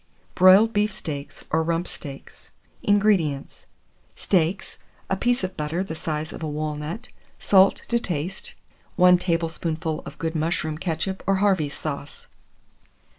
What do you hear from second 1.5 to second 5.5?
or RUMP STEAKS. 611. INGREDIENTS. Steaks, a piece